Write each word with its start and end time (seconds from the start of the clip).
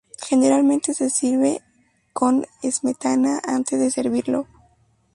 Generalmente 0.27 0.95
se 0.95 1.11
sirve 1.11 1.61
con 2.11 2.43
Smetana 2.67 3.39
antes 3.45 3.79
de 3.79 3.91
servirlo. 3.91 4.47